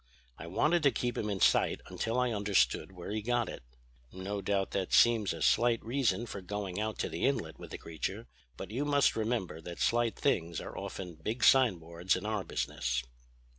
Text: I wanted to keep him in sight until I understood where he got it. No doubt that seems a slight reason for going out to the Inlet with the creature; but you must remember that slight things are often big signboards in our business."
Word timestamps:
I 0.39 0.47
wanted 0.47 0.81
to 0.81 0.91
keep 0.91 1.15
him 1.15 1.29
in 1.29 1.39
sight 1.39 1.81
until 1.85 2.19
I 2.19 2.31
understood 2.33 2.91
where 2.91 3.11
he 3.11 3.21
got 3.21 3.47
it. 3.47 3.61
No 4.11 4.41
doubt 4.41 4.71
that 4.71 4.93
seems 4.93 5.31
a 5.31 5.43
slight 5.43 5.79
reason 5.85 6.25
for 6.25 6.41
going 6.41 6.79
out 6.81 6.97
to 7.05 7.07
the 7.07 7.23
Inlet 7.23 7.59
with 7.59 7.69
the 7.69 7.77
creature; 7.77 8.25
but 8.57 8.71
you 8.71 8.83
must 8.83 9.15
remember 9.15 9.61
that 9.61 9.77
slight 9.77 10.15
things 10.17 10.59
are 10.59 10.75
often 10.75 11.13
big 11.21 11.43
signboards 11.43 12.15
in 12.15 12.25
our 12.25 12.43
business." 12.43 13.03